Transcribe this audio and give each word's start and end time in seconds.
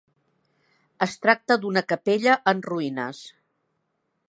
Es 1.05 1.13
tracta 1.25 1.59
d'una 1.65 1.85
capella 1.93 2.39
en 2.53 2.65
ruïnes. 2.71 3.23